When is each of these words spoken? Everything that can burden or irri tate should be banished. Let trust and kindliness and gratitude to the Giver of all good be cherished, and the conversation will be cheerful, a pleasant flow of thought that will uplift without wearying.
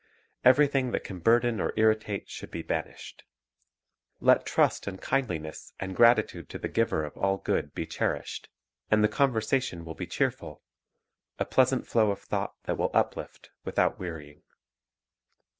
Everything 0.43 0.89
that 0.93 1.03
can 1.03 1.19
burden 1.19 1.61
or 1.61 1.73
irri 1.73 1.99
tate 2.01 2.27
should 2.27 2.49
be 2.49 2.63
banished. 2.63 3.23
Let 4.19 4.47
trust 4.47 4.87
and 4.87 4.99
kindliness 4.99 5.73
and 5.79 5.95
gratitude 5.95 6.49
to 6.49 6.57
the 6.57 6.67
Giver 6.69 7.03
of 7.05 7.15
all 7.15 7.37
good 7.37 7.75
be 7.75 7.85
cherished, 7.85 8.49
and 8.89 9.03
the 9.03 9.07
conversation 9.07 9.85
will 9.85 9.93
be 9.93 10.07
cheerful, 10.07 10.63
a 11.37 11.45
pleasant 11.45 11.85
flow 11.85 12.09
of 12.09 12.19
thought 12.21 12.55
that 12.63 12.79
will 12.79 12.89
uplift 12.95 13.51
without 13.63 13.99
wearying. 13.99 14.41